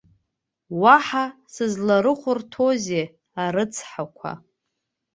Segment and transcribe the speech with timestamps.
[0.81, 3.05] Уаҳа сызларыхәарҭоузеи,
[3.41, 4.31] арыцҳақәа!